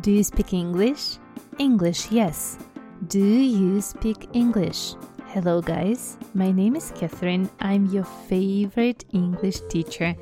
Do 0.00 0.11
you 0.11 0.23
speak 0.23 0.53
English? 0.53 1.17
English, 1.57 2.11
yes. 2.11 2.57
Do 3.07 3.19
you 3.19 3.81
speak 3.81 4.29
English? 4.33 4.93
Hello, 5.33 5.59
guys. 5.59 6.17
My 6.35 6.51
name 6.51 6.75
is 6.75 6.93
Catherine. 6.95 7.49
I'm 7.59 7.87
your 7.87 8.05
favorite 8.29 9.05
English 9.11 9.59
teacher. 9.69 10.15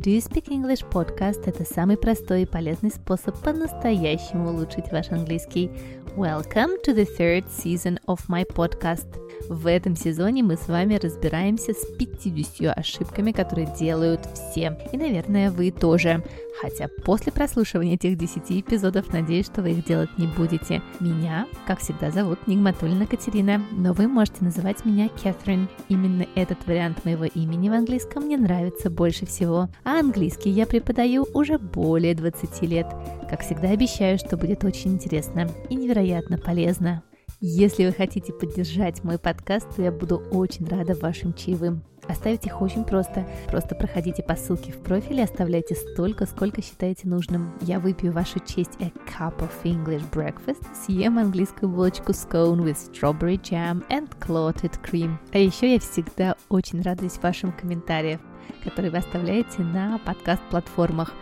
Do 0.00 0.10
You 0.10 0.20
Speak 0.20 0.50
English 0.50 0.84
Podcast – 0.90 1.46
это 1.46 1.64
самый 1.64 1.96
простой 1.96 2.42
и 2.42 2.46
полезный 2.46 2.90
способ 2.90 3.38
по-настоящему 3.42 4.50
улучшить 4.50 4.90
ваш 4.90 5.10
английский. 5.12 5.70
Welcome 6.16 6.82
to 6.84 6.92
the 6.92 7.06
third 7.06 7.44
season 7.48 7.98
of 8.06 8.18
my 8.28 8.44
podcast – 8.44 9.24
в 9.48 9.66
этом 9.66 9.96
сезоне 9.96 10.42
мы 10.42 10.56
с 10.56 10.68
вами 10.68 10.96
разбираемся 10.96 11.72
с 11.72 11.86
50 11.98 12.76
ошибками, 12.76 13.32
которые 13.32 13.68
делают 13.78 14.20
все. 14.34 14.78
И, 14.92 14.96
наверное, 14.96 15.50
вы 15.50 15.70
тоже. 15.70 16.22
Хотя 16.60 16.88
после 17.04 17.32
прослушивания 17.32 17.94
этих 17.94 18.16
10 18.16 18.42
эпизодов 18.50 19.12
надеюсь, 19.12 19.46
что 19.46 19.62
вы 19.62 19.72
их 19.72 19.84
делать 19.84 20.08
не 20.16 20.26
будете. 20.26 20.82
Меня, 21.00 21.46
как 21.66 21.80
всегда, 21.80 22.10
зовут 22.10 22.46
Нигматулина 22.46 23.06
Катерина, 23.06 23.62
но 23.72 23.92
вы 23.92 24.08
можете 24.08 24.44
называть 24.44 24.84
меня 24.84 25.08
Кэтрин. 25.08 25.68
Именно 25.88 26.26
этот 26.34 26.66
вариант 26.66 27.04
моего 27.04 27.24
имени 27.24 27.68
в 27.68 27.74
английском 27.74 28.24
мне 28.24 28.38
нравится 28.38 28.90
больше 28.90 29.26
всего. 29.26 29.68
А 29.84 30.00
английский 30.00 30.50
я 30.50 30.66
преподаю 30.66 31.26
уже 31.34 31.58
более 31.58 32.14
20 32.14 32.62
лет. 32.62 32.86
Как 33.28 33.42
всегда 33.42 33.70
обещаю, 33.70 34.18
что 34.18 34.36
будет 34.36 34.64
очень 34.64 34.94
интересно 34.94 35.50
и 35.68 35.74
невероятно 35.74 36.38
полезно. 36.38 37.02
Если 37.48 37.86
вы 37.86 37.92
хотите 37.92 38.32
поддержать 38.32 39.04
мой 39.04 39.20
подкаст, 39.20 39.68
то 39.76 39.80
я 39.80 39.92
буду 39.92 40.16
очень 40.32 40.66
рада 40.66 40.94
вашим 40.94 41.32
чаевым. 41.32 41.84
Оставить 42.08 42.44
их 42.44 42.60
очень 42.60 42.82
просто. 42.82 43.24
Просто 43.46 43.76
проходите 43.76 44.24
по 44.24 44.34
ссылке 44.34 44.72
в 44.72 44.78
профиле, 44.82 45.22
оставляйте 45.22 45.76
столько, 45.76 46.26
сколько 46.26 46.60
считаете 46.60 47.06
нужным. 47.06 47.52
Я 47.60 47.78
выпью 47.78 48.10
вашу 48.10 48.40
честь 48.40 48.72
a 48.80 48.90
cup 49.06 49.38
of 49.38 49.52
English 49.62 50.02
breakfast, 50.10 50.66
съем 50.74 51.20
английскую 51.20 51.70
булочку 51.70 52.10
scone 52.10 52.64
with 52.64 52.78
strawberry 52.92 53.40
jam 53.40 53.86
and 53.90 54.08
clotted 54.18 54.72
cream. 54.82 55.14
А 55.32 55.38
еще 55.38 55.72
я 55.74 55.78
всегда 55.78 56.34
очень 56.48 56.82
радуюсь 56.82 57.20
вашим 57.22 57.52
комментариям 57.52 58.20
которые 58.62 58.90
вы 58.90 58.98
оставляете 58.98 59.62
на 59.62 59.98
подкаст-платформах. 59.98 61.12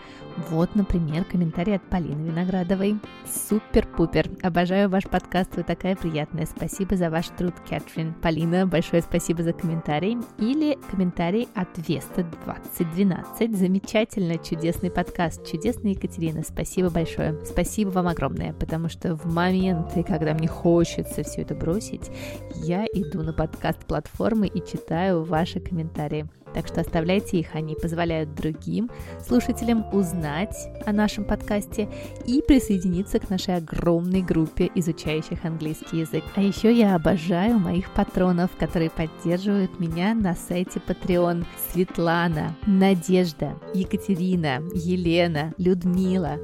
Вот, 0.50 0.74
например, 0.74 1.24
комментарий 1.24 1.76
от 1.76 1.82
Полины 1.82 2.28
Виноградовой. 2.28 2.98
Супер-пупер! 3.26 4.28
Обожаю 4.42 4.88
ваш 4.88 5.04
подкаст, 5.04 5.56
вы 5.56 5.62
такая 5.62 5.96
приятная. 5.96 6.46
Спасибо 6.46 6.96
за 6.96 7.08
ваш 7.08 7.28
труд, 7.28 7.54
Кэтрин. 7.68 8.14
Полина, 8.14 8.66
большое 8.66 9.02
спасибо 9.02 9.42
за 9.42 9.52
комментарий. 9.52 10.18
Или 10.38 10.76
комментарий 10.90 11.48
от 11.54 11.68
Веста 11.88 12.24
2012. 12.44 13.56
Замечательно, 13.56 14.38
чудесный 14.38 14.90
подкаст. 14.90 15.46
Чудесная 15.46 15.92
Екатерина, 15.92 16.42
спасибо 16.42 16.90
большое. 16.90 17.38
Спасибо 17.44 17.90
вам 17.90 18.08
огромное, 18.08 18.52
потому 18.54 18.88
что 18.88 19.14
в 19.14 19.32
моменты, 19.32 20.02
когда 20.02 20.34
мне 20.34 20.48
хочется 20.48 21.22
все 21.22 21.42
это 21.42 21.54
бросить, 21.54 22.10
я 22.56 22.84
иду 22.92 23.22
на 23.22 23.32
подкаст-платформы 23.32 24.48
и 24.48 24.64
читаю 24.64 25.22
ваши 25.22 25.60
комментарии. 25.60 26.26
Так 26.54 26.68
что 26.68 26.80
оставляйте 26.80 27.38
их, 27.38 27.54
они 27.54 27.74
позволяют 27.74 28.34
другим 28.34 28.90
слушателям 29.26 29.84
узнать 29.92 30.56
о 30.86 30.92
нашем 30.92 31.24
подкасте 31.24 31.88
и 32.26 32.42
присоединиться 32.46 33.18
к 33.18 33.28
нашей 33.28 33.56
огромной 33.56 34.22
группе 34.22 34.70
изучающих 34.74 35.44
английский 35.44 35.98
язык. 35.98 36.24
А 36.36 36.40
еще 36.40 36.72
я 36.72 36.94
обожаю 36.94 37.58
моих 37.58 37.90
патронов, 37.92 38.50
которые 38.58 38.90
поддерживают 38.90 39.80
меня 39.80 40.14
на 40.14 40.34
сайте 40.34 40.80
Patreon. 40.86 41.44
Светлана, 41.72 42.56
Надежда, 42.66 43.54
Екатерина, 43.74 44.62
Елена, 44.74 45.52
Людмила, 45.58 46.38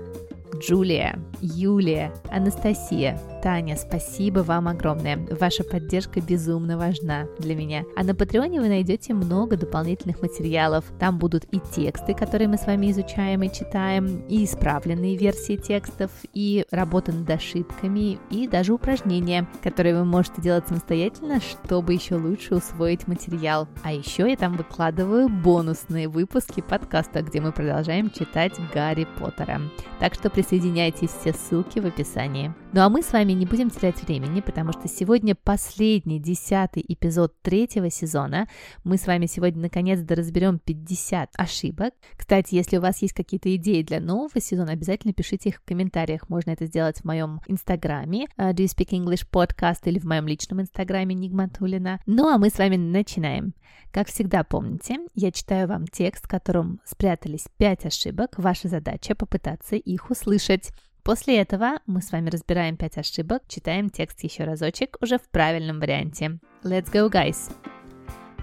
Джулия, 0.58 1.19
Юлия, 1.41 2.12
Анастасия, 2.30 3.20
Таня, 3.42 3.77
спасибо 3.77 4.41
вам 4.41 4.69
огромное. 4.69 5.19
Ваша 5.30 5.64
поддержка 5.64 6.20
безумно 6.20 6.77
важна 6.77 7.27
для 7.38 7.55
меня. 7.55 7.84
А 7.96 8.05
на 8.05 8.14
Патреоне 8.14 8.60
вы 8.60 8.69
найдете 8.69 9.14
много 9.14 9.56
дополнительных 9.56 10.20
материалов. 10.20 10.84
Там 10.98 11.18
будут 11.18 11.45
и 11.51 11.58
тексты, 11.58 12.14
которые 12.14 12.48
мы 12.48 12.58
с 12.58 12.67
вами 12.67 12.90
изучаем 12.90 13.42
и 13.42 13.52
читаем, 13.52 14.24
и 14.28 14.45
исправленные 14.45 15.17
версии 15.17 15.56
текстов, 15.56 16.11
и 16.34 16.67
работа 16.70 17.12
над 17.12 17.30
ошибками, 17.30 18.18
и 18.30 18.46
даже 18.46 18.74
упражнения, 18.74 19.48
которые 19.62 19.96
вы 19.96 20.05
можете 20.05 20.42
делать 20.42 20.68
самостоятельно, 20.68 21.40
чтобы 21.40 21.95
еще 21.95 22.17
лучше 22.17 22.57
усвоить 22.57 23.08
материал. 23.08 23.68
А 23.83 23.92
еще 23.92 24.28
я 24.28 24.36
там 24.36 24.57
выкладываю 24.57 25.28
бонусные 25.28 26.08
выпуски 26.08 26.61
подкаста, 26.61 27.22
где 27.22 27.40
мы 27.40 27.52
продолжаем 27.52 28.11
читать 28.11 28.52
Гарри 28.74 29.07
Поттера. 29.18 29.61
Так 29.98 30.14
что 30.14 30.28
присоединяйтесь, 30.28 31.11
все 31.11 31.33
ссылки 31.33 31.78
в 31.78 31.86
описании. 31.86 32.52
Ну 32.72 32.83
а 32.83 32.89
мы 32.89 33.02
с 33.02 33.12
вами 33.12 33.30
вами 33.30 33.39
не 33.39 33.46
будем 33.46 33.70
терять 33.70 34.02
времени, 34.02 34.41
потому 34.41 34.73
что 34.73 34.89
сегодня 34.89 35.36
последний, 35.36 36.18
десятый 36.18 36.85
эпизод 36.86 37.41
третьего 37.42 37.89
сезона. 37.89 38.48
Мы 38.83 38.96
с 38.96 39.07
вами 39.07 39.27
сегодня 39.27 39.63
наконец-то 39.63 40.17
разберем 40.17 40.58
50 40.58 41.30
ошибок. 41.36 41.95
Кстати, 42.17 42.57
если 42.57 42.79
у 42.79 42.80
вас 42.80 43.02
есть 43.02 43.14
какие-то 43.14 43.55
идеи 43.55 43.83
для 43.83 44.01
нового 44.01 44.40
сезона, 44.40 44.73
обязательно 44.73 45.13
пишите 45.13 45.51
их 45.51 45.57
в 45.57 45.64
комментариях. 45.64 46.29
Можно 46.29 46.51
это 46.51 46.67
сделать 46.67 46.98
в 46.98 47.05
моем 47.05 47.40
инстаграме 47.46 48.27
uh, 48.36 48.52
Do 48.52 48.64
You 48.64 48.67
Speak 48.67 48.90
English 48.90 49.27
Podcast 49.30 49.83
или 49.85 50.01
в 50.01 50.05
моем 50.05 50.27
личном 50.27 50.63
инстаграме 50.63 51.14
Нигматулина. 51.14 52.01
Ну 52.07 52.27
а 52.29 52.39
мы 52.39 52.51
с 52.51 52.58
вами 52.58 52.77
начинаем. 52.77 53.55
Как 53.92 54.08
всегда 54.08 54.42
помните, 54.42 54.98
я 55.14 55.30
читаю 55.30 55.69
вам 55.69 55.86
текст, 55.86 56.24
в 56.24 56.29
котором 56.29 56.80
спрятались 56.85 57.46
5 57.58 57.86
ошибок. 57.86 58.39
Ваша 58.39 58.67
задача 58.67 59.14
попытаться 59.14 59.77
их 59.77 60.11
услышать. 60.11 60.70
После 61.09 61.37
этого 61.39 61.80
мы 61.86 62.02
с 62.02 62.11
вами 62.11 62.30
разбираем 62.30 62.77
5 62.77 62.98
ошибок, 62.98 63.43
читаем 63.48 63.89
текст 63.89 64.23
еще 64.23 64.43
разочек 64.43 64.98
уже 65.02 65.20
в 65.20 65.30
правильном 65.30 65.80
варианте. 65.80 66.39
Let's 66.64 66.92
go, 66.92 67.09
guys! 67.09 67.52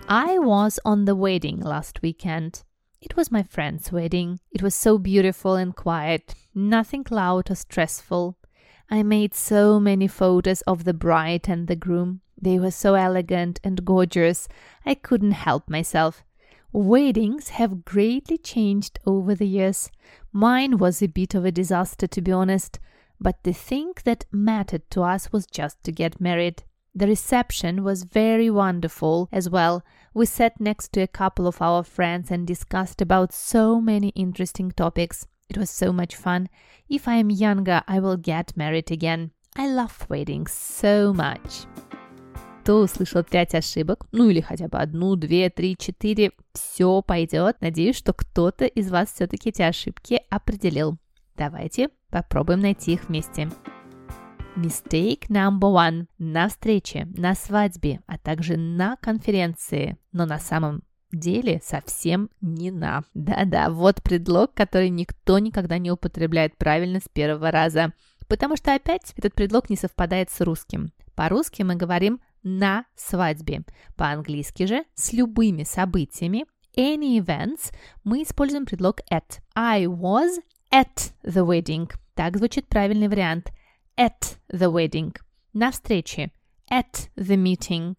I 0.09 0.39
was 0.39 0.79
on 0.85 1.05
the 1.05 1.17
wedding 1.17 1.61
last 1.61 2.03
weekend. 2.03 2.63
It 3.01 3.17
was 3.17 3.33
my 3.33 3.43
friend's 3.43 3.91
wedding. 3.91 4.39
It 4.53 4.63
was 4.63 4.75
so 4.77 4.97
beautiful 4.97 5.57
and 5.57 5.75
quiet, 5.75 6.35
nothing 6.55 7.05
loud 7.11 7.51
or 7.51 7.57
stressful. 7.57 8.37
I 8.89 9.03
made 9.03 9.35
so 9.35 9.81
many 9.81 10.07
photos 10.07 10.61
of 10.63 10.85
the 10.85 10.95
bride 10.95 11.49
and 11.49 11.67
the 11.67 11.77
groom. 11.77 12.21
They 12.41 12.59
were 12.59 12.71
so 12.71 12.95
elegant 12.95 13.59
and 13.65 13.85
gorgeous, 13.85 14.49
I 14.85 14.95
couldn't 14.95 15.33
help 15.33 15.69
myself. 15.69 16.25
Weddings 16.73 17.51
have 17.51 17.85
greatly 17.85 18.39
changed 18.39 18.99
over 19.07 19.35
the 19.35 19.47
years. 19.47 19.91
Mine 20.38 20.78
was 20.78 21.02
a 21.02 21.08
bit 21.08 21.34
of 21.34 21.46
a 21.46 21.52
disaster, 21.52 22.06
to 22.06 22.22
be 22.22 22.32
honest, 22.32 22.80
but 23.20 23.42
the 23.42 23.54
thing 23.54 23.94
that 24.06 24.28
mattered 24.32 24.88
to 24.92 25.02
us 25.02 25.32
was 25.32 25.48
just 25.48 25.84
to 25.84 25.92
get 25.92 26.22
married. 26.22 26.62
The 26.94 27.08
reception 27.08 27.84
was 27.84 28.04
very 28.04 28.52
wonderful 28.52 29.30
as 29.32 29.50
well. 29.50 29.84
We 30.14 30.28
sat 30.28 30.62
next 30.62 30.94
to 30.94 31.02
a 31.02 31.08
couple 31.08 31.48
of 31.48 31.60
our 31.60 31.82
friends 31.82 32.30
and 32.30 32.46
discussed 32.46 33.02
about 33.02 33.34
so 33.34 33.82
many 33.82 34.10
interesting 34.10 34.70
topics. 34.70 35.26
It 35.50 35.58
was 35.58 35.72
so 35.72 35.92
much 35.92 36.16
fun. 36.16 36.50
If 36.88 37.08
I 37.08 37.16
am 37.16 37.32
younger, 37.32 37.82
I 37.88 38.00
will 38.00 38.18
get 38.18 38.56
married 38.56 38.92
again. 38.92 39.32
I 39.56 39.68
love 39.68 40.06
weddings 40.08 40.52
so 40.52 41.14
much. 41.14 41.66
Кто 42.68 42.82
услышал 42.82 43.24
5 43.24 43.56
ошибок, 43.56 44.08
ну 44.12 44.30
или 44.30 44.42
хотя 44.42 44.68
бы 44.68 44.78
одну, 44.78 45.16
две, 45.16 45.50
три, 45.50 45.78
четыре, 45.78 46.34
все 46.52 47.02
пойдет. 47.02 47.56
Надеюсь, 47.62 47.96
что 47.96 48.12
кто-то 48.12 48.66
из 48.66 48.92
вас 48.92 49.14
все-таки 49.14 49.52
эти 49.52 49.62
ошибки 49.62 50.20
определил. 50.30 50.98
Давайте 51.38 51.88
попробуем 52.10 52.60
найти 52.60 52.96
их 52.96 53.08
вместе. 53.08 53.50
Mistake 54.58 55.30
number 55.30 55.72
one. 55.74 56.08
На 56.18 56.50
встрече, 56.50 57.08
на 57.16 57.36
свадьбе, 57.36 58.02
а 58.06 58.18
также 58.18 58.58
на 58.58 58.98
конференции, 58.98 59.96
но 60.12 60.26
на 60.26 60.38
самом 60.38 60.84
деле 61.14 61.62
совсем 61.64 62.30
не 62.42 62.70
на. 62.70 63.06
Да-да, 63.14 63.70
вот 63.70 64.04
предлог, 64.04 64.54
который 64.54 64.90
никто 64.90 65.40
никогда 65.40 65.78
не 65.78 65.90
употребляет 65.90 66.58
правильно 66.58 67.00
с 67.00 67.08
первого 67.08 67.50
раза. 67.50 67.94
Потому 68.28 68.58
что 68.58 68.74
опять 68.74 69.14
этот 69.16 69.36
предлог 69.36 69.70
не 69.70 69.78
совпадает 69.78 70.30
с 70.32 70.42
русским. 70.42 70.92
По-русски 71.16 71.64
мы 71.64 71.76
говорим 71.76 72.20
на 72.48 72.86
свадьбе. 72.96 73.64
По-английски 73.96 74.66
же 74.66 74.86
с 74.96 75.12
любыми 75.14 75.64
событиями 75.64 76.46
any 76.78 77.20
events 77.20 77.74
мы 78.04 78.24
используем 78.24 78.66
предлог 78.66 79.02
at. 79.12 79.40
I 79.56 79.86
was 79.86 80.40
at 80.72 81.12
the 81.24 81.46
wedding. 81.46 81.92
Так 82.16 82.38
звучит 82.38 82.68
правильный 82.68 83.10
вариант. 83.10 83.52
At 83.98 84.38
the 84.52 84.72
wedding. 84.72 85.16
На 85.54 85.72
встрече. 85.72 86.32
At 86.72 87.10
the 87.16 87.36
meeting. 87.36 87.96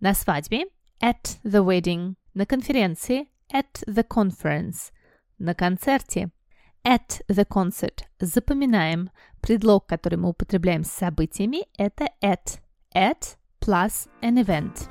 На 0.00 0.14
свадьбе. 0.14 0.64
At 1.00 1.38
the 1.44 1.64
wedding. 1.64 2.14
На 2.34 2.46
конференции. 2.46 3.28
At 3.52 3.84
the 3.86 4.06
conference. 4.06 4.92
На 5.38 5.54
концерте. 5.54 6.30
At 6.84 7.22
the 7.28 7.46
concert. 7.46 8.04
Запоминаем. 8.18 9.10
Предлог, 9.40 9.86
который 9.86 10.16
мы 10.16 10.30
употребляем 10.30 10.84
с 10.84 10.90
событиями, 10.90 11.66
это 11.76 12.08
at. 12.22 12.60
At 12.94 13.36
plus 13.66 14.06
an 14.22 14.38
event. 14.38 14.88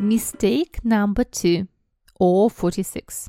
Mistake 0.00 0.82
number 0.84 1.24
two 1.24 1.66
or 2.18 2.48
46. 2.50 3.28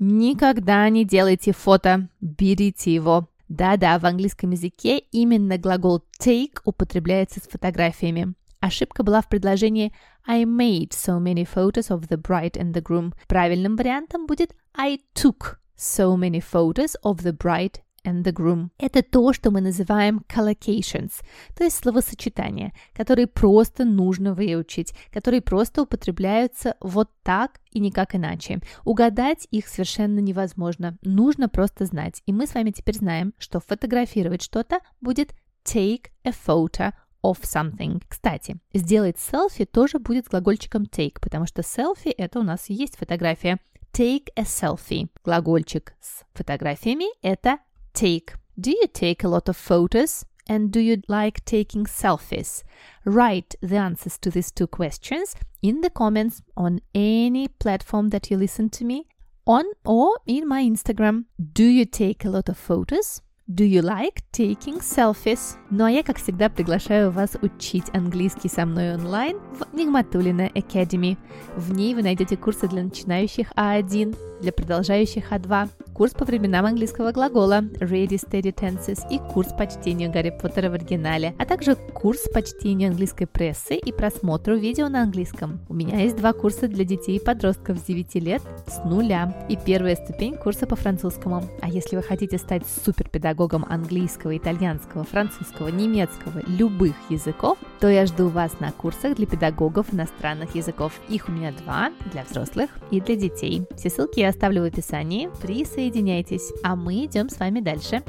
Никогда 0.00 0.88
не 0.88 1.04
делайте 1.04 1.52
фото, 1.52 2.08
берите 2.20 2.92
его. 2.92 3.28
Да-да, 3.48 3.98
в 4.00 4.04
английском 4.04 4.50
языке 4.50 4.98
именно 5.12 5.58
глагол 5.58 6.02
take 6.18 6.58
употребляется 6.64 7.38
с 7.38 7.44
фотографиями. 7.44 8.34
Ошибка 8.58 9.04
была 9.04 9.20
в 9.20 9.28
предложении 9.28 9.92
I 10.26 10.42
made 10.42 10.90
so 10.90 11.20
many 11.20 11.44
photos 11.44 11.90
of 11.90 12.08
the 12.08 12.16
bride 12.16 12.56
and 12.56 12.72
the 12.72 12.82
groom. 12.82 13.14
Правильным 13.28 13.76
вариантом 13.76 14.26
будет 14.26 14.56
I 14.74 14.98
took 15.14 15.58
so 15.76 16.16
many 16.16 16.40
photos 16.40 16.96
of 17.04 17.22
the 17.22 17.32
bride 17.32 17.80
and 18.04 18.24
the 18.24 18.32
groom. 18.32 18.68
Это 18.78 19.02
то, 19.02 19.32
что 19.32 19.50
мы 19.50 19.60
называем 19.60 20.22
collocations, 20.28 21.12
то 21.56 21.64
есть 21.64 21.76
словосочетания, 21.76 22.72
которые 22.94 23.26
просто 23.26 23.84
нужно 23.84 24.34
выучить, 24.34 24.94
которые 25.12 25.40
просто 25.40 25.82
употребляются 25.82 26.76
вот 26.80 27.10
так 27.22 27.60
и 27.70 27.80
никак 27.80 28.14
иначе. 28.14 28.60
Угадать 28.84 29.46
их 29.50 29.68
совершенно 29.68 30.18
невозможно, 30.18 30.98
нужно 31.02 31.48
просто 31.48 31.86
знать. 31.86 32.22
И 32.26 32.32
мы 32.32 32.46
с 32.46 32.54
вами 32.54 32.70
теперь 32.70 32.96
знаем, 32.96 33.32
что 33.38 33.60
фотографировать 33.60 34.42
что-то 34.42 34.80
будет 35.00 35.34
take 35.64 36.06
a 36.24 36.30
photo 36.30 36.92
of 37.22 37.40
something. 37.42 38.02
Кстати, 38.08 38.58
сделать 38.74 39.18
селфи 39.18 39.64
тоже 39.64 39.98
будет 39.98 40.28
глагольчиком 40.28 40.84
take, 40.84 41.20
потому 41.20 41.46
что 41.46 41.62
селфи 41.62 42.08
это 42.08 42.40
у 42.40 42.42
нас 42.42 42.68
и 42.68 42.74
есть 42.74 42.96
фотография. 42.96 43.58
Take 43.92 44.28
a 44.36 44.42
selfie. 44.42 45.08
Глагольчик 45.22 45.94
с 46.00 46.24
фотографиями 46.32 47.04
это 47.20 47.58
take. 47.93 48.33
Do 48.59 48.71
you 48.71 48.87
take 48.87 49.23
a 49.23 49.27
lot 49.27 49.49
of 49.49 49.57
photos? 49.57 50.25
And 50.49 50.71
do 50.71 50.79
you 50.79 51.01
like 51.07 51.43
taking 51.43 51.85
selfies? 51.85 52.63
Write 53.05 53.55
the 53.61 53.75
answers 53.75 54.17
to 54.19 54.29
these 54.29 54.49
two 54.51 54.67
questions 54.67 55.35
in 55.61 55.81
the 55.81 55.89
comments 55.89 56.41
on 56.55 56.79
any 56.95 57.49
platform 57.49 58.09
that 58.09 58.31
you 58.31 58.37
listen 58.37 58.69
to 58.69 58.85
me 58.85 59.07
on 59.45 59.65
or 59.85 60.17
in 60.25 60.47
my 60.47 60.63
Instagram. 60.63 61.25
Do 61.53 61.63
you 61.63 61.85
take 61.85 62.23
a 62.23 62.29
lot 62.29 62.49
of 62.49 62.57
photos? 62.57 63.21
Do 63.49 63.63
you 63.63 63.81
like 63.81 64.23
taking 64.33 64.81
selfies? 64.81 65.57
Ну 65.71 65.85
а 65.85 65.89
я, 65.89 66.03
как 66.03 66.17
всегда, 66.17 66.49
приглашаю 66.49 67.11
вас 67.11 67.37
учить 67.41 67.85
английский 67.93 68.49
со 68.49 68.65
мной 68.65 68.93
онлайн 68.93 69.37
в 69.53 69.73
Нигматулина 69.73 70.49
Academy. 70.53 71.17
В 71.55 71.71
ней 71.71 71.95
вы 71.95 72.03
найдете 72.03 72.35
курсы 72.35 72.67
для 72.67 72.83
начинающих 72.83 73.49
А1, 73.55 74.17
для 74.42 74.52
продолжающих 74.52 75.32
А2, 75.32 75.68
курс 75.94 76.12
по 76.12 76.24
временам 76.24 76.66
английского 76.66 77.12
глагола 77.12 77.60
Ready 77.60 78.18
Steady 78.18 78.52
Tenses 78.52 79.06
и 79.08 79.18
курс 79.32 79.52
по 79.56 79.66
чтению 79.66 80.10
Гарри 80.10 80.30
Поттера 80.30 80.68
в 80.68 80.74
оригинале, 80.74 81.34
а 81.38 81.46
также 81.46 81.76
курс 81.76 82.28
по 82.34 82.42
чтению 82.42 82.90
английской 82.90 83.26
прессы 83.26 83.76
и 83.76 83.92
просмотру 83.92 84.56
видео 84.56 84.88
на 84.88 85.02
английском. 85.02 85.60
У 85.68 85.74
меня 85.74 86.00
есть 86.00 86.16
два 86.16 86.32
курса 86.32 86.66
для 86.66 86.84
детей 86.84 87.16
и 87.16 87.24
подростков 87.24 87.78
с 87.78 87.82
9 87.82 88.14
лет 88.16 88.42
с 88.66 88.84
нуля 88.84 89.46
и 89.48 89.56
первая 89.56 89.94
ступень 89.94 90.36
курса 90.36 90.66
по 90.66 90.74
французскому. 90.74 91.44
А 91.60 91.68
если 91.68 91.96
вы 91.96 92.02
хотите 92.02 92.36
стать 92.36 92.64
суперпедагогом 92.84 93.64
английского, 93.68 94.36
итальянского, 94.36 95.04
французского, 95.04 95.68
немецкого, 95.68 96.42
любых 96.48 96.96
языков, 97.08 97.58
то 97.78 97.88
я 97.88 98.06
жду 98.06 98.28
вас 98.28 98.58
на 98.58 98.72
курсах 98.72 99.14
для 99.16 99.26
педагогов 99.26 99.94
иностранных 99.94 100.56
языков. 100.56 100.92
Их 101.08 101.28
у 101.28 101.32
меня 101.32 101.52
два, 101.64 101.92
для 102.12 102.24
взрослых 102.24 102.70
и 102.90 103.00
для 103.00 103.14
детей. 103.14 103.62
Все 103.76 103.88
ссылки 103.88 104.20
я 104.20 104.31
оставлю 104.32 104.62
в 104.62 104.64
описании. 104.64 105.30
Присоединяйтесь, 105.40 106.52
а 106.64 106.74
мы 106.74 107.04
идем 107.04 107.28
с 107.28 107.38
вами 107.38 107.60
дальше. 107.60 108.02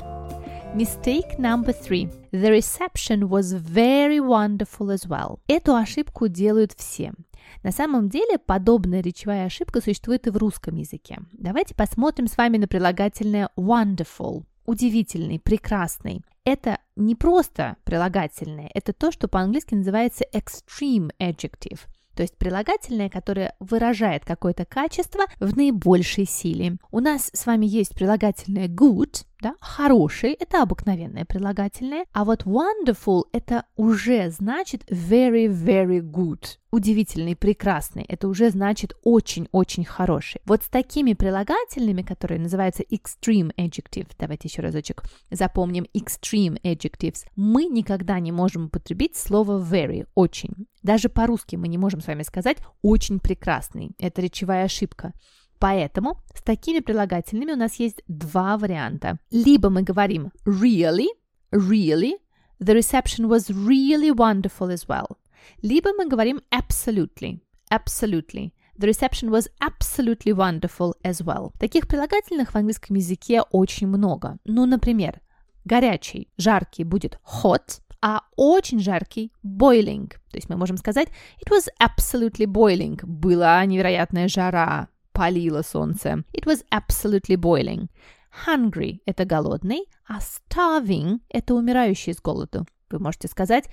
Mistake 0.75 1.37
number 1.37 1.75
three. 1.75 2.11
The 2.31 2.49
reception 2.49 3.29
was 3.29 3.53
very 3.53 4.19
wonderful 4.19 4.89
as 4.89 5.07
well. 5.07 5.39
Эту 5.47 5.75
ошибку 5.75 6.27
делают 6.27 6.73
все. 6.73 7.13
На 7.61 7.71
самом 7.71 8.09
деле 8.09 8.39
подобная 8.39 9.01
речевая 9.01 9.45
ошибка 9.45 9.81
существует 9.81 10.25
и 10.25 10.31
в 10.31 10.37
русском 10.37 10.75
языке. 10.75 11.19
Давайте 11.33 11.75
посмотрим 11.75 12.27
с 12.27 12.37
вами 12.37 12.57
на 12.57 12.67
прилагательное 12.67 13.49
wonderful. 13.55 14.43
Удивительный, 14.65 15.39
прекрасный. 15.39 16.21
Это 16.43 16.79
не 16.95 17.15
просто 17.15 17.77
прилагательное, 17.83 18.69
это 18.73 18.93
то, 18.93 19.11
что 19.11 19.27
по-английски 19.27 19.75
называется 19.75 20.25
extreme 20.33 21.11
adjective– 21.19 21.81
то 22.15 22.21
есть 22.21 22.37
прилагательное, 22.37 23.09
которое 23.09 23.55
выражает 23.59 24.25
какое-то 24.25 24.65
качество 24.65 25.25
в 25.39 25.55
наибольшей 25.57 26.25
силе. 26.25 26.77
У 26.91 26.99
нас 26.99 27.29
с 27.33 27.45
вами 27.45 27.65
есть 27.65 27.95
прилагательное 27.95 28.67
good, 28.67 29.25
да, 29.43 29.55
хороший, 29.59 30.31
это 30.31 30.61
обыкновенное 30.61 31.25
прилагательное, 31.25 32.05
а 32.13 32.23
вот 32.23 32.43
wonderful 32.45 33.23
это 33.33 33.65
уже 33.75 34.31
значит 34.31 34.89
very, 34.89 35.47
very 35.47 35.99
good, 35.99 36.45
удивительный, 36.71 37.35
прекрасный, 37.35 38.05
это 38.07 38.29
уже 38.29 38.49
значит 38.49 38.95
очень-очень 39.03 39.83
хороший. 39.83 40.39
Вот 40.45 40.63
с 40.63 40.67
такими 40.67 41.13
прилагательными, 41.13 42.03
которые 42.03 42.39
называются 42.39 42.83
extreme 42.83 43.53
adjective, 43.57 44.07
давайте 44.17 44.47
еще 44.47 44.61
разочек 44.61 45.03
запомним 45.29 45.87
extreme 45.93 46.57
adjectives, 46.61 47.25
мы 47.35 47.65
никогда 47.65 48.21
не 48.21 48.31
можем 48.31 48.65
употребить 48.67 49.17
слово 49.17 49.59
very, 49.61 50.07
очень. 50.15 50.67
Даже 50.83 51.09
по-русски 51.09 51.57
мы 51.57 51.67
не 51.67 51.77
можем 51.77 51.99
с 51.99 52.07
вами 52.07 52.23
сказать 52.23 52.59
очень 52.81 53.19
прекрасный, 53.19 53.91
это 53.99 54.21
речевая 54.21 54.63
ошибка. 54.63 55.11
Поэтому 55.63 56.17
с 56.35 56.41
такими 56.41 56.81
прилагательными 56.81 57.53
у 57.53 57.55
нас 57.55 57.79
есть 57.79 58.01
два 58.09 58.57
варианта. 58.57 59.17
Либо 59.31 59.69
мы 59.69 59.81
говорим 59.81 60.33
really, 60.45 61.07
really, 61.53 62.15
the 62.59 62.75
reception 62.75 63.29
was 63.29 63.49
really 63.49 64.11
wonderful 64.11 64.69
as 64.69 64.85
well. 64.89 65.15
Либо 65.61 65.93
мы 65.93 66.09
говорим 66.09 66.41
absolutely, 66.51 67.39
absolutely. 67.71 68.51
The 68.77 68.87
reception 68.87 69.29
was 69.29 69.47
absolutely 69.61 70.33
wonderful 70.33 70.95
as 71.01 71.23
well. 71.23 71.53
Таких 71.61 71.87
прилагательных 71.87 72.51
в 72.51 72.57
английском 72.57 72.97
языке 72.97 73.41
очень 73.51 73.87
много. 73.87 74.39
Ну, 74.43 74.65
например, 74.65 75.21
горячий, 75.63 76.27
жаркий 76.37 76.83
будет 76.83 77.21
hot, 77.23 77.79
а 78.01 78.23
очень 78.35 78.81
жаркий 78.81 79.31
boiling. 79.45 80.09
То 80.29 80.35
есть 80.35 80.49
мы 80.49 80.57
можем 80.57 80.75
сказать 80.75 81.07
it 81.39 81.49
was 81.49 81.69
absolutely 81.81 82.47
boiling. 82.47 82.99
Была 83.05 83.65
невероятная 83.65 84.27
жара 84.27 84.89
палило 85.13 85.61
солнце. 85.61 86.23
It 86.33 86.45
was 86.45 86.65
absolutely 86.71 87.37
boiling. 87.37 87.87
Hungry– 88.47 88.99
это 89.05 89.25
голодный, 89.25 89.87
а 90.07 90.19
starving– 90.19 91.19
это 91.29 91.53
умирающий 91.53 92.13
с 92.13 92.21
голоду. 92.21 92.65
Вы 92.89 92.99
можете 92.99 93.27
сказать 93.27 93.65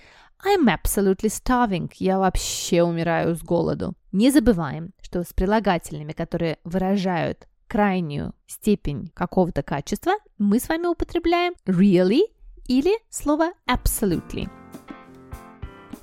I'm 0.45 0.67
absolutely 0.67 1.29
starving. 1.29 1.91
Я 1.99 2.19
вообще 2.19 2.83
умираю 2.83 3.35
с 3.35 3.43
голоду. 3.43 3.95
Не 4.13 4.31
забываем, 4.31 4.93
что 5.03 5.23
с 5.23 5.33
прилагательными, 5.33 6.13
которые 6.13 6.59
выражают 6.65 7.47
крайнюю 7.69 8.35
степень 8.47 9.11
какого-то 9.15 9.63
качества, 9.63 10.13
мы 10.39 10.59
с 10.59 10.69
вами 10.69 10.87
употребляем 10.87 11.55
really 11.67 12.23
или 12.67 12.93
слово 13.11 13.53
absolutely. 13.69 14.60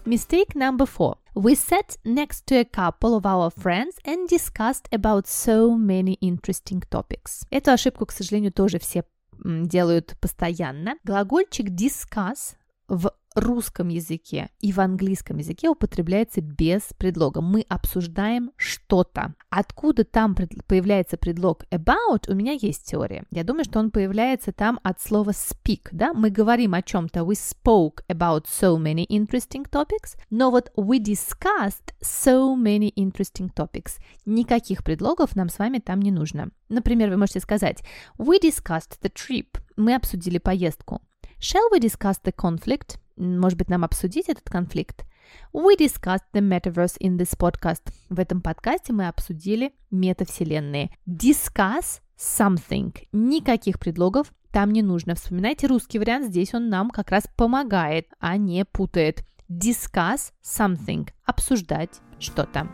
Mistake 0.08 0.56
number 0.56 0.86
four. 0.86 1.18
We 1.36 1.54
sat 1.54 1.98
next 2.06 2.48
to 2.48 2.56
a 2.56 2.64
couple 2.64 3.14
of 3.14 3.26
our 3.26 3.50
friends 3.50 3.98
and 4.06 4.30
discussed 4.30 4.88
about 4.94 5.28
so 5.28 5.76
many 5.76 6.14
interesting 6.22 6.82
topics. 6.90 7.46
Эту 7.52 7.72
ошибку, 7.72 8.06
к 8.06 8.14
сожалению, 8.14 8.54
тоже 8.54 8.80
все 8.80 9.04
делают 9.44 10.16
постоянно. 10.22 10.96
Глагольчик 11.04 11.68
discuss 11.72 12.56
в 12.88 13.12
русском 13.38 13.88
языке 13.88 14.50
и 14.60 14.72
в 14.72 14.80
английском 14.80 15.38
языке 15.38 15.70
употребляется 15.70 16.42
без 16.42 16.82
предлога. 16.98 17.42
Мы 17.42 17.66
обсуждаем 17.68 18.52
что-то. 18.58 19.34
Откуда 19.50 20.04
там 20.04 20.36
появляется 20.68 21.18
предлог 21.18 21.64
about, 21.72 22.30
у 22.30 22.36
меня 22.36 22.54
есть 22.54 22.86
теория. 22.86 23.24
Я 23.32 23.44
думаю, 23.44 23.64
что 23.64 23.80
он 23.80 23.92
появляется 23.92 24.52
там 24.52 24.80
от 24.84 25.02
слова 25.02 25.32
speak, 25.32 25.88
да? 25.92 26.14
Мы 26.14 26.30
говорим 26.30 26.74
о 26.74 26.82
чем-то. 26.82 27.22
We 27.22 27.36
spoke 27.36 28.04
about 28.10 28.46
so 28.46 28.78
many 28.78 29.06
interesting 29.08 29.70
topics. 29.70 30.18
Но 30.30 30.52
вот 30.52 30.72
we 30.76 31.00
discussed 31.00 31.94
so 32.02 32.56
many 32.56 32.94
interesting 32.96 33.54
topics. 33.54 34.00
Никаких 34.26 34.84
предлогов 34.84 35.36
нам 35.36 35.50
с 35.50 35.60
вами 35.60 35.80
там 35.80 36.02
не 36.02 36.12
нужно. 36.12 36.50
Например, 36.70 37.10
вы 37.10 37.18
можете 37.18 37.40
сказать 37.40 37.84
We 38.18 38.42
discussed 38.42 39.00
the 39.02 39.12
trip. 39.12 39.60
Мы 39.76 39.96
обсудили 39.96 40.38
поездку. 40.38 41.02
Shall 41.40 41.70
we 41.72 41.80
discuss 41.80 42.20
the 42.24 42.34
conflict? 42.34 42.98
Может 43.18 43.58
быть, 43.58 43.70
нам 43.70 43.84
обсудить 43.84 44.30
этот 44.30 44.50
конфликт? 44.50 45.06
We 45.54 45.78
discussed 45.78 46.24
the 46.34 46.42
metaverse 46.42 46.98
in 47.00 47.18
this 47.18 47.38
podcast. 47.38 47.92
В 48.10 48.20
этом 48.20 48.42
подкасте 48.42 48.94
мы 48.94 49.08
обсудили 49.08 49.74
метавселенные. 49.92 50.92
Discuss 51.06 52.02
something. 52.18 52.96
Никаких 53.12 53.80
предлогов 53.80 54.32
там 54.52 54.72
не 54.72 54.82
нужно. 54.82 55.16
Вспоминайте 55.16 55.68
русский 55.68 56.00
вариант, 56.00 56.28
здесь 56.28 56.54
он 56.54 56.70
нам 56.70 56.90
как 56.90 57.12
раз 57.12 57.28
помогает, 57.36 58.08
а 58.20 58.38
не 58.38 58.66
путает. 58.66 59.24
Discuss 59.50 60.32
something. 60.44 61.10
Обсуждать 61.26 62.00
что-то. 62.20 62.68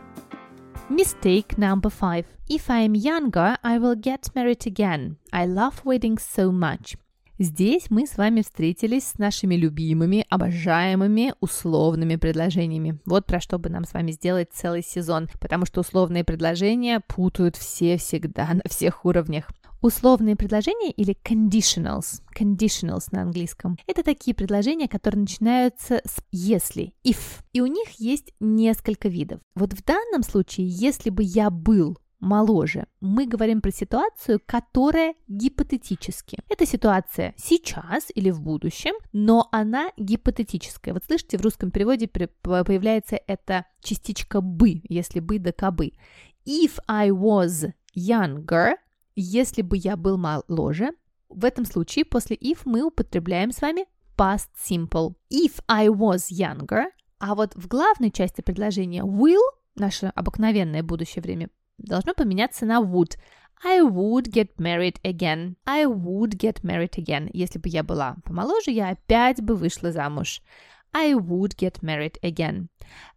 Mistake 0.90 1.56
number 1.56 1.90
five. 1.90 2.26
If 2.48 2.68
I 2.68 2.86
am 2.86 2.94
younger, 2.94 3.56
I 3.62 3.78
will 3.78 3.96
get 3.96 4.34
married 4.34 4.66
again. 4.66 5.16
I 5.32 5.46
love 5.46 5.82
weddings 5.84 6.22
so 6.22 6.52
much. 6.52 6.96
Здесь 7.38 7.86
мы 7.90 8.06
с 8.06 8.16
вами 8.16 8.42
встретились 8.42 9.08
с 9.08 9.18
нашими 9.18 9.56
любимыми, 9.56 10.24
обожаемыми 10.30 11.34
условными 11.40 12.14
предложениями. 12.14 13.00
Вот 13.06 13.26
про 13.26 13.40
что 13.40 13.58
бы 13.58 13.70
нам 13.70 13.84
с 13.84 13.92
вами 13.92 14.12
сделать 14.12 14.50
целый 14.52 14.84
сезон, 14.84 15.28
потому 15.40 15.66
что 15.66 15.80
условные 15.80 16.22
предложения 16.22 17.00
путают 17.00 17.56
все 17.56 17.96
всегда 17.96 18.46
на 18.54 18.62
всех 18.68 19.04
уровнях. 19.04 19.50
Условные 19.82 20.36
предложения 20.36 20.92
или 20.92 21.16
conditionals, 21.24 22.22
conditionals 22.38 23.08
на 23.10 23.22
английском, 23.22 23.78
это 23.88 24.04
такие 24.04 24.34
предложения, 24.34 24.88
которые 24.88 25.22
начинаются 25.22 26.00
с 26.06 26.22
если, 26.30 26.94
if, 27.04 27.42
и 27.52 27.60
у 27.60 27.66
них 27.66 27.88
есть 27.98 28.32
несколько 28.38 29.08
видов. 29.08 29.40
Вот 29.56 29.72
в 29.72 29.84
данном 29.84 30.22
случае, 30.22 30.68
если 30.68 31.10
бы 31.10 31.24
я 31.24 31.50
был 31.50 31.98
моложе, 32.24 32.86
мы 33.00 33.26
говорим 33.26 33.60
про 33.60 33.70
ситуацию, 33.70 34.40
которая 34.44 35.14
гипотетически. 35.28 36.38
Это 36.48 36.66
ситуация 36.66 37.34
сейчас 37.36 38.06
или 38.14 38.30
в 38.30 38.40
будущем, 38.40 38.94
но 39.12 39.48
она 39.52 39.90
гипотетическая. 39.96 40.94
Вот 40.94 41.04
слышите, 41.04 41.38
в 41.38 41.42
русском 41.42 41.70
переводе 41.70 42.08
появляется 42.08 43.20
эта 43.26 43.66
частичка 43.80 44.40
«бы», 44.40 44.80
если 44.88 45.20
«бы» 45.20 45.38
да 45.38 45.52
«кабы». 45.52 45.92
If 46.46 46.78
I 46.88 47.10
was 47.10 47.72
younger, 47.96 48.74
если 49.14 49.62
бы 49.62 49.76
я 49.76 49.96
был 49.96 50.16
моложе, 50.16 50.90
в 51.28 51.44
этом 51.44 51.64
случае 51.64 52.04
после 52.04 52.36
if 52.36 52.60
мы 52.64 52.82
употребляем 52.82 53.52
с 53.52 53.60
вами 53.60 53.86
past 54.16 54.48
simple. 54.56 55.14
If 55.30 55.62
I 55.68 55.88
was 55.88 56.30
younger, 56.30 56.86
а 57.18 57.34
вот 57.34 57.54
в 57.54 57.68
главной 57.68 58.10
части 58.10 58.40
предложения 58.40 59.02
will, 59.02 59.42
наше 59.74 60.06
обыкновенное 60.14 60.82
будущее 60.82 61.22
время, 61.22 61.48
должно 61.78 62.14
поменяться 62.14 62.66
на 62.66 62.80
would. 62.80 63.16
I 63.64 63.80
would 63.80 64.30
get 64.30 64.56
married 64.58 65.00
again. 65.02 65.56
I 65.64 65.86
would 65.86 66.36
get 66.36 66.62
married 66.62 66.96
again. 66.98 67.30
Если 67.32 67.58
бы 67.58 67.68
я 67.68 67.82
была 67.82 68.16
помоложе, 68.24 68.70
я 68.70 68.90
опять 68.90 69.42
бы 69.42 69.54
вышла 69.54 69.90
замуж. 69.90 70.42
I 70.92 71.14
would 71.14 71.56
get 71.56 71.82
married 71.82 72.18
again. 72.22 72.68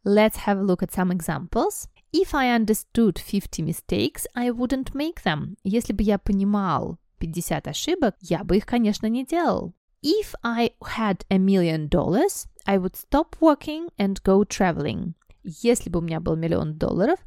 Let's 0.05 0.45
have 0.45 0.57
a 0.57 0.63
look 0.63 0.81
at 0.81 0.91
some 0.91 1.11
examples. 1.11 1.87
If 2.13 2.33
I 2.33 2.55
understood 2.55 3.19
50 3.19 3.61
mistakes, 3.61 4.25
I 4.33 4.49
wouldn't 4.51 4.95
make 4.95 5.23
them. 5.23 5.57
Если 5.63 5.93
бы 5.93 6.03
я 6.03 6.17
понимал 6.17 6.97
50 7.19 7.67
ошибок, 7.67 8.15
я 8.21 8.43
бы 8.43 8.57
их, 8.57 8.65
конечно, 8.65 9.07
не 9.07 9.25
делал. 9.25 9.73
If 10.01 10.33
I 10.43 10.71
had 10.95 11.25
a 11.29 11.37
million 11.37 11.89
dollars, 11.89 12.47
I 12.65 12.77
would 12.77 12.95
stop 12.95 13.35
working 13.41 13.89
and 13.97 14.21
go 14.23 14.45
traveling. 14.45 15.13
Если 15.43 15.89
бы 15.89 15.99
у 15.99 16.01
меня 16.01 16.19
был 16.19 16.35
миллион 16.35 16.77
долларов, 16.77 17.19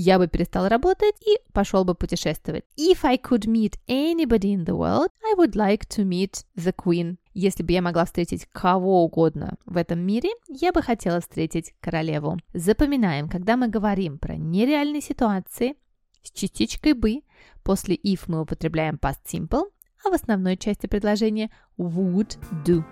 я 0.00 0.20
бы 0.20 0.28
перестал 0.28 0.68
работать 0.68 1.16
и 1.26 1.40
пошел 1.52 1.84
бы 1.84 1.96
путешествовать. 1.96 2.64
If 2.76 3.00
I 3.02 3.16
could 3.16 3.46
meet 3.48 3.80
anybody 3.88 4.54
in 4.54 4.64
the 4.64 4.76
world, 4.76 5.08
I 5.24 5.34
would 5.36 5.56
like 5.56 5.88
to 5.96 6.04
meet 6.04 6.44
the 6.56 6.72
queen. 6.72 7.16
Если 7.34 7.64
бы 7.64 7.72
я 7.72 7.82
могла 7.82 8.04
встретить 8.04 8.46
кого 8.52 9.02
угодно 9.02 9.56
в 9.66 9.76
этом 9.76 9.98
мире, 9.98 10.30
я 10.46 10.72
бы 10.72 10.82
хотела 10.82 11.20
встретить 11.20 11.74
королеву. 11.80 12.38
Запоминаем, 12.54 13.28
когда 13.28 13.56
мы 13.56 13.66
говорим 13.66 14.18
про 14.18 14.36
нереальные 14.36 15.02
ситуации 15.02 15.74
с 16.22 16.30
частичкой 16.30 16.92
«бы», 16.92 17.22
после 17.64 17.96
if 17.96 18.26
мы 18.28 18.42
употребляем 18.42 19.00
past 19.02 19.18
simple, 19.26 19.64
а 20.04 20.10
в 20.10 20.14
основной 20.14 20.56
части 20.56 20.86
предложения 20.86 21.50
would 21.76 22.38
do. 22.64 22.84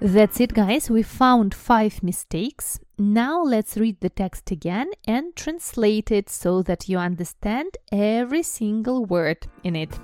That's 0.00 0.40
it, 0.40 0.54
guys. 0.54 0.88
We 0.88 1.04
found 1.04 1.54
five 1.54 2.02
mistakes. 2.02 2.80
Now 2.99 3.43
let's 3.43 3.77
read 3.77 3.99
the 3.99 4.09
text 4.09 4.51
again 4.51 4.89
and 5.07 5.35
translate 5.35 6.11
it 6.11 6.29
so 6.29 6.61
that 6.63 6.87
you 6.87 6.97
understand 6.97 7.77
every 7.91 8.43
single 8.43 9.05
word 9.05 9.47
in 9.63 9.75
it. 9.75 9.99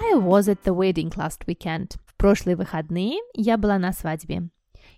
I 0.00 0.16
was 0.16 0.48
at 0.48 0.64
the 0.64 0.74
wedding 0.74 1.10
last 1.16 1.46
weekend. 1.46 1.96
В 2.04 2.16
прошлые 2.16 2.56
выходные 2.56 3.18
я 3.34 3.56
была 3.56 3.78
на 3.78 3.92
свадьбе. 3.92 4.48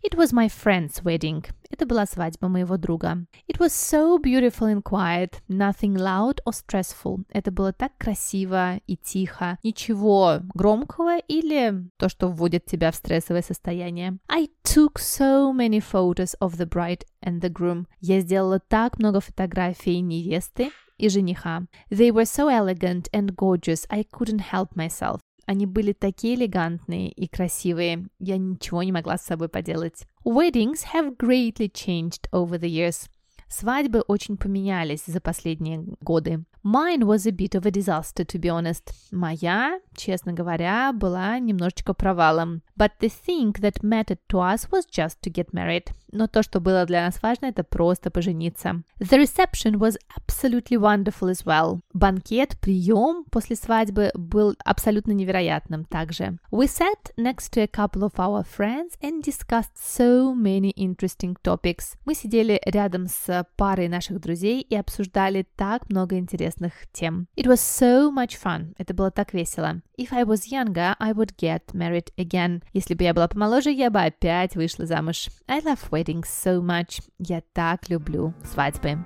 It 0.02 0.14
was 0.16 0.33
my 0.33 0.49
friend's 0.49 1.02
wedding. 1.02 1.45
Это 1.71 1.85
была 1.85 2.06
свадьба 2.06 2.49
моего 2.49 2.76
друга. 2.76 3.26
It 3.49 3.59
was 3.59 3.73
so 3.73 4.18
beautiful 4.18 4.68
and 4.68 4.83
quiet, 4.83 5.40
nothing 5.49 5.95
loud 5.97 6.40
or 6.47 6.52
stressful. 6.52 7.25
Это 7.30 7.50
было 7.50 7.73
так 7.73 7.92
красиво 7.99 8.76
и 8.87 8.97
тихо. 8.97 9.59
Ничего 9.62 10.40
громкого 10.54 11.18
или 11.18 11.90
то, 11.97 12.09
что 12.09 12.28
вводит 12.28 12.66
тебя 12.66 12.90
в 12.92 12.97
стрессовое 12.97 13.42
состояние. 13.42 14.18
I 14.28 14.49
took 14.62 14.99
so 14.99 15.52
many 15.52 15.80
photos 15.80 16.37
of 16.40 16.56
the 16.56 16.68
bride 16.68 17.04
and 17.23 17.40
the 17.40 17.50
groom. 17.50 17.87
Я 18.00 18.21
сделала 18.21 18.61
так 18.61 18.99
много 18.99 19.21
фотографий 19.21 20.00
невесты 20.00 20.71
и 20.99 21.09
жениха. 21.09 21.66
They 21.90 22.11
were 22.11 22.25
so 22.25 22.49
elegant 22.49 23.09
and 23.12 23.35
gorgeous, 23.35 23.87
I 23.90 24.04
couldn't 24.04 24.52
help 24.52 24.76
myself. 24.76 25.21
Они 25.51 25.65
были 25.65 25.91
такие 25.91 26.36
элегантные 26.36 27.10
и 27.10 27.27
красивые, 27.27 28.08
я 28.20 28.38
ничего 28.38 28.84
не 28.84 28.93
могла 28.93 29.17
с 29.17 29.25
собой 29.25 29.50
поделать. 29.50 30.08
Weddings 30.24 30.86
have 30.93 31.17
greatly 31.17 31.70
changed 31.70 32.29
over 32.31 32.58
the 32.58 32.70
years. 32.70 33.10
Свадьбы 33.50 34.00
очень 34.08 34.38
поменялись 34.38 35.03
за 35.05 35.20
последние 35.20 35.84
годы. 36.00 36.46
Mine 36.63 37.08
was 37.08 37.25
a 37.25 37.32
bit 37.32 37.56
of 37.56 37.65
a 37.65 37.72
disaster, 37.72 38.24
to 38.24 38.38
be 38.38 38.48
honest. 38.48 38.94
Моя, 39.12 39.80
честно 39.96 40.32
говоря, 40.32 40.91
была 40.94 41.39
немножечко 41.39 41.94
провалом. 41.94 42.62
But 42.77 42.91
the 43.00 43.10
thing 43.10 43.53
that 43.62 43.84
mattered 43.84 44.20
to 44.30 44.39
us 44.39 44.70
was 44.72 44.86
just 44.86 45.22
to 45.24 45.32
get 45.32 45.53
married. 45.53 45.91
Но 46.12 46.27
то, 46.27 46.44
что 46.44 46.60
было 46.60 46.86
для 46.86 47.06
нас 47.06 47.22
важно, 47.22 47.46
это 47.48 47.63
просто 47.63 48.12
пожениться. 48.12 48.84
The 49.00 49.18
reception 49.18 49.80
was 49.80 49.98
absolutely 50.15 50.77
wonderful 50.77 51.30
as 51.30 51.46
well. 51.46 51.80
Банкет, 51.94 52.60
прием 52.60 53.24
после 53.32 53.56
свадьбы 53.56 54.12
был 54.13 54.56
абсолютно 54.63 55.13
невероятным 55.13 55.86
также. 55.86 56.38
We 56.51 56.68
sat 56.68 57.12
next 57.18 57.53
to 57.53 57.62
a 57.62 57.68
couple 57.68 58.03
of 58.03 58.13
our 58.18 58.44
friends 58.44 58.98
and 59.01 59.24
discussed 59.24 59.77
so 59.77 60.36
many 60.36 60.74
interesting 60.75 61.36
topics. 61.41 61.96
Мы 62.06 62.13
сидели 62.13 62.62
рядом 62.65 63.08
с 63.08 63.48
парой 63.56 63.88
наших 63.88 64.20
друзей 64.20 64.62
и 64.62 64.75
обсуждали 64.75 65.48
так 65.56 65.89
много 65.89 66.18
интересных 66.18 66.50
интересных 66.50 66.73
тем. 66.92 67.28
It 67.37 67.47
was 67.47 67.61
so 67.61 68.11
much 68.11 68.37
fun. 68.37 68.75
Это 68.78 68.95
было 68.95 69.11
так 69.11 69.33
весело. 69.33 69.80
If 69.97 70.12
I 70.12 70.25
was 70.25 70.50
younger, 70.50 70.97
I 70.99 71.12
would 71.12 71.37
get 71.37 71.73
married 71.73 72.12
again. 72.16 72.62
Если 72.73 72.95
бы 72.95 73.04
я 73.04 73.14
была 73.14 73.28
помоложе, 73.28 73.71
я 73.71 73.90
бы 73.90 74.00
опять 74.00 74.56
вышла 74.56 74.87
замуж. 74.87 75.28
I 75.47 75.61
love 75.61 75.90
weddings 75.90 76.26
so 76.26 76.61
much. 76.61 77.00
Я 77.18 77.42
так 77.52 77.88
люблю 77.88 78.35
свадьбы. 78.45 78.99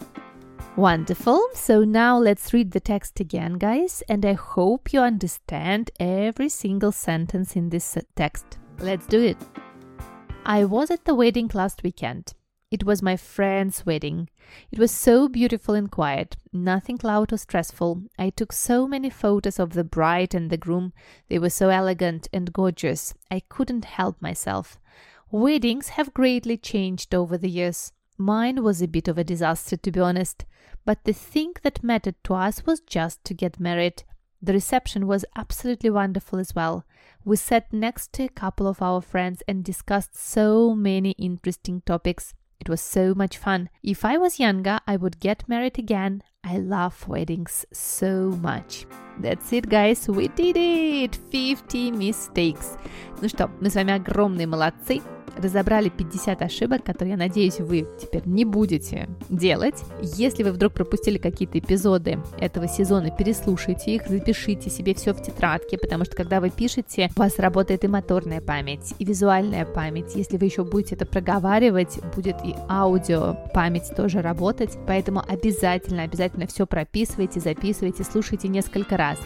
Wonderful. 0.76 1.40
So 1.54 1.84
now 1.84 2.18
let's 2.18 2.52
read 2.52 2.70
the 2.70 2.80
text 2.80 3.20
again, 3.20 3.58
guys, 3.58 4.02
and 4.08 4.24
I 4.24 4.32
hope 4.32 4.92
you 4.92 5.00
understand 5.00 5.90
every 5.98 6.48
single 6.48 6.92
sentence 6.92 7.54
in 7.54 7.68
this 7.68 7.98
text. 8.16 8.58
Let's 8.78 9.06
do 9.06 9.20
it. 9.20 9.36
I 10.46 10.64
was 10.64 10.90
at 10.90 11.04
the 11.04 11.14
wedding 11.14 11.50
last 11.52 11.82
weekend. 11.82 12.32
It 12.75 12.83
was 12.83 13.01
my 13.01 13.15
friend's 13.15 13.85
wedding. 13.85 14.27
It 14.69 14.79
was 14.79 14.91
so 14.91 15.29
beautiful 15.29 15.75
and 15.75 15.89
quiet, 15.89 16.35
nothing 16.51 16.99
loud 17.03 17.31
or 17.31 17.37
stressful. 17.37 18.03
I 18.19 18.31
took 18.31 18.51
so 18.51 18.85
many 18.85 19.09
photos 19.09 19.59
of 19.59 19.71
the 19.71 19.85
bride 19.85 20.35
and 20.35 20.49
the 20.49 20.57
groom. 20.57 20.91
They 21.29 21.39
were 21.39 21.49
so 21.49 21.69
elegant 21.69 22.27
and 22.33 22.51
gorgeous. 22.51 23.13
I 23.31 23.43
couldn't 23.47 23.85
help 23.85 24.21
myself. 24.21 24.77
Weddings 25.31 25.87
have 25.95 26.13
greatly 26.13 26.57
changed 26.57 27.15
over 27.15 27.37
the 27.37 27.49
years. 27.49 27.93
Mine 28.17 28.61
was 28.61 28.81
a 28.81 28.89
bit 28.89 29.07
of 29.07 29.17
a 29.17 29.23
disaster, 29.23 29.77
to 29.77 29.89
be 29.89 30.01
honest, 30.01 30.43
but 30.83 31.05
the 31.05 31.13
thing 31.13 31.53
that 31.63 31.81
mattered 31.81 32.21
to 32.25 32.33
us 32.33 32.65
was 32.65 32.81
just 32.81 33.23
to 33.23 33.33
get 33.33 33.57
married. 33.57 34.03
The 34.41 34.51
reception 34.51 35.07
was 35.07 35.23
absolutely 35.37 35.91
wonderful 35.91 36.39
as 36.39 36.53
well. 36.53 36.83
We 37.23 37.37
sat 37.37 37.71
next 37.71 38.11
to 38.13 38.23
a 38.23 38.27
couple 38.27 38.67
of 38.67 38.81
our 38.81 38.99
friends 38.99 39.41
and 39.47 39.63
discussed 39.63 40.17
so 40.17 40.75
many 40.75 41.11
interesting 41.11 41.81
topics. 41.85 42.33
It 42.64 42.68
was 42.68 42.80
so 42.80 43.14
much 43.14 43.38
fun. 43.38 43.70
If 43.82 44.04
I 44.04 44.18
was 44.18 44.38
younger, 44.38 44.80
I 44.86 44.96
would 44.96 45.18
get 45.18 45.48
married 45.48 45.78
again. 45.78 46.22
I 46.44 46.58
love 46.58 47.08
weddings 47.08 47.64
so 47.72 48.38
much. 48.42 48.86
That's 49.18 49.52
it, 49.52 49.68
guys. 49.68 50.08
We 50.08 50.28
did 50.28 50.56
it! 50.56 51.18
50 51.30 51.92
mistakes. 51.92 52.76
Ну 53.20 53.28
что, 53.28 53.50
мы 53.60 53.70
с 53.70 53.74
вами 53.74 53.94
огромные 53.94 54.46
молодцы. 54.46 55.02
Разобрали 55.37 55.89
50 55.89 56.41
ошибок, 56.41 56.83
которые, 56.83 57.11
я 57.11 57.17
надеюсь, 57.17 57.59
вы 57.59 57.87
теперь 57.99 58.23
не 58.25 58.45
будете 58.45 59.09
делать. 59.29 59.83
Если 60.01 60.43
вы 60.43 60.51
вдруг 60.51 60.73
пропустили 60.73 61.17
какие-то 61.17 61.59
эпизоды 61.59 62.19
этого 62.39 62.67
сезона, 62.67 63.11
переслушайте 63.11 63.95
их, 63.95 64.07
запишите 64.07 64.69
себе 64.69 64.93
все 64.93 65.13
в 65.13 65.21
тетрадке, 65.21 65.77
потому 65.77 66.05
что 66.05 66.15
когда 66.15 66.39
вы 66.39 66.49
пишете, 66.49 67.09
у 67.15 67.19
вас 67.19 67.39
работает 67.39 67.83
и 67.83 67.87
моторная 67.87 68.41
память, 68.41 68.93
и 68.99 69.05
визуальная 69.05 69.65
память. 69.65 70.15
Если 70.15 70.37
вы 70.37 70.45
еще 70.45 70.63
будете 70.63 70.95
это 70.95 71.05
проговаривать, 71.05 71.99
будет 72.15 72.37
и 72.43 72.55
аудио 72.69 73.37
память 73.53 73.95
тоже 73.95 74.21
работать, 74.21 74.77
поэтому 74.87 75.21
обязательно, 75.27 76.03
обязательно 76.03 76.47
все 76.47 76.65
прописывайте, 76.65 77.39
записывайте, 77.39 78.03
слушайте 78.03 78.47
несколько 78.47 78.97
раз. 78.97 79.17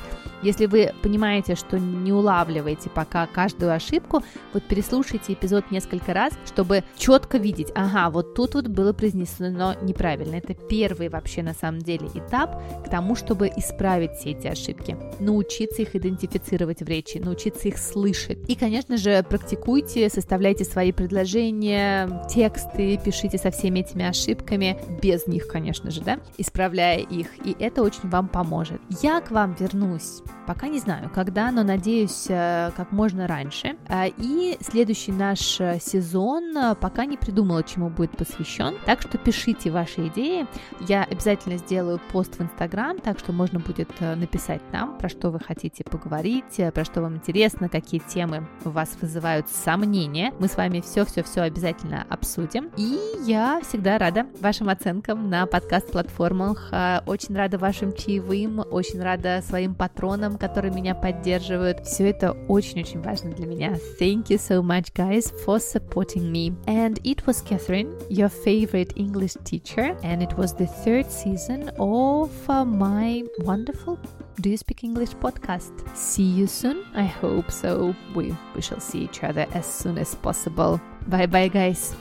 Если 0.42 0.66
вы 0.66 0.94
понимаете, 1.02 1.56
что 1.56 1.78
не 1.80 2.14
улавливаете 2.14 2.90
пока 2.90 3.28
каждую 3.28 3.74
ошибку, 3.74 4.24
вот 4.54 4.64
переслушайте 4.64 5.34
эпизод 5.34 5.70
несколько 5.72 6.14
раз, 6.14 6.34
чтобы 6.46 6.84
четко 6.98 7.38
видеть, 7.38 7.72
ага, 7.76 8.10
вот 8.10 8.36
тут 8.36 8.56
вот 8.56 8.68
было 8.68 8.94
произнесено 8.94 9.76
неправильно. 9.82 10.36
Это 10.36 10.54
первый 10.54 11.10
вообще 11.10 11.44
на 11.44 11.54
самом 11.54 11.80
деле 11.80 12.08
этап 12.14 12.62
к 12.86 12.90
тому, 12.90 13.16
чтобы 13.16 13.48
исправить 13.48 14.12
все 14.14 14.32
эти 14.32 14.48
ошибки. 14.48 14.98
Научиться 15.20 15.82
их 15.82 15.96
идентифицировать 15.96 16.82
в 16.82 16.88
речи, 16.88 17.18
научиться 17.18 17.68
их 17.68 17.78
слышать. 17.78 18.38
И, 18.48 18.56
конечно 18.56 18.98
же, 18.98 19.24
практикуйте, 19.24 20.10
составляйте 20.10 20.64
свои 20.64 20.92
предложения, 20.92 22.26
тексты, 22.30 23.00
пишите 23.04 23.38
со 23.38 23.52
всеми 23.52 23.80
этими 23.80 24.06
ошибками, 24.06 24.80
без 25.02 25.28
них, 25.28 25.48
конечно 25.48 25.92
же, 25.92 26.02
да, 26.02 26.20
исправляя 26.38 27.00
их. 27.00 27.28
И 27.46 27.56
это 27.60 27.84
очень 27.84 28.10
вам 28.10 28.28
поможет. 28.28 28.82
Я 29.02 29.22
к 29.22 29.32
вам 29.32 29.56
вернусь, 29.60 30.22
пока 30.50 30.68
не 30.68 30.80
знаю, 30.80 31.12
когда, 31.14 31.52
но 31.52 31.64
надеюсь, 31.64 32.26
э, 32.28 32.72
как 32.76 32.92
можно 32.92 33.28
раньше. 33.28 33.76
А, 33.88 34.08
и 34.08 34.58
следующий 34.62 35.12
наш 35.12 35.62
э, 35.62 35.80
сезон 35.80 36.58
э, 36.58 36.74
пока 36.74 37.06
не 37.06 37.18
придумала, 37.18 37.62
чему 37.62 37.90
будет 37.90 38.18
посвящен. 38.18 38.76
Так 38.86 39.02
что 39.02 39.20
пишите 39.20 39.70
ваши 39.70 40.08
идеи. 40.08 40.48
Я 40.88 41.04
обязательно 41.04 41.58
сделаю 41.58 42.02
пост 42.12 42.40
в 42.40 42.42
Инстаграм, 42.42 42.98
так 42.98 43.20
что 43.20 43.32
можно 43.32 43.60
будет 43.60 43.90
написать 44.00 44.62
нам, 44.72 44.98
про 44.98 45.08
что 45.08 45.30
вы 45.30 45.40
хотите 45.40 45.84
поговорить, 45.84 46.60
про 46.74 46.84
что 46.84 47.02
вам 47.02 47.18
интересно, 47.18 47.70
какие 47.70 48.00
темы 48.00 48.48
у 48.66 48.70
вас 48.70 48.98
вызывают 49.00 49.48
сомнения. 49.50 50.34
Мы 50.40 50.48
с 50.48 50.58
вами 50.58 50.82
все-все-все 50.82 51.42
обязательно 51.42 52.08
обсудим. 52.10 52.72
И 52.76 52.98
я 53.26 53.60
всегда 53.62 53.98
рада 53.98 54.26
вашим 54.42 54.70
оценкам 54.70 55.30
на 55.30 55.46
подкаст-платформах. 55.46 56.72
Очень 57.06 57.36
рада 57.36 57.58
вашим 57.58 57.94
чаевым, 57.94 58.64
очень 58.72 59.02
рада 59.02 59.44
своим 59.48 59.76
патронам, 60.19 60.37
которые 60.37 60.73
меня 60.73 60.95
поддерживают. 60.95 61.87
Все 61.87 62.11
это 62.11 62.33
очень-очень 62.49 63.01
важно 63.01 63.31
для 63.31 63.47
меня. 63.47 63.75
Thank 64.01 64.29
you 64.29 64.39
so 64.39 64.63
much, 64.63 64.93
guys, 64.95 65.33
for 65.45 65.59
supporting 65.59 66.31
me. 66.31 66.55
And 66.67 67.01
it 67.05 67.27
was 67.27 67.43
Catherine, 67.43 67.97
your 68.09 68.29
favorite 68.29 68.93
English 68.97 69.35
teacher, 69.45 69.97
and 70.03 70.23
it 70.23 70.37
was 70.37 70.55
the 70.55 70.67
third 70.85 71.11
season 71.11 71.71
of 71.79 72.31
uh, 72.49 72.65
my 72.65 73.25
wonderful 73.41 73.99
Do 74.41 74.51
You 74.51 74.57
Speak 74.57 74.85
English 74.85 75.15
podcast. 75.17 75.73
See 75.95 76.23
you 76.23 76.47
soon. 76.47 76.85
I 76.95 77.05
hope 77.05 77.51
so. 77.51 77.95
We, 78.15 78.35
we 78.55 78.61
shall 78.61 78.81
see 78.81 79.05
each 79.05 79.23
other 79.23 79.47
as 79.55 79.67
soon 79.67 79.99
as 79.99 80.15
possible. 80.17 80.81
Bye 81.07 81.27
bye, 81.27 81.49
guys. 81.49 81.95